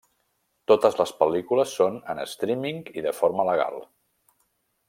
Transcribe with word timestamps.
Totes 0.71 0.97
les 1.01 1.11
pel·lícules 1.19 1.75
són 1.81 2.01
en 2.15 2.23
streaming 2.33 2.83
i 3.01 3.07
de 3.11 3.15
forma 3.21 3.49
legal. 3.53 3.79